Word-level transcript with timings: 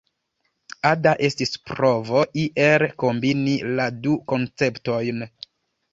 Ada 0.91 1.11
estis 1.27 1.51
provo 1.71 2.23
iel 2.45 2.87
kombini 3.05 3.55
la 3.81 3.89
du 4.07 4.19
konceptojn. 4.35 5.23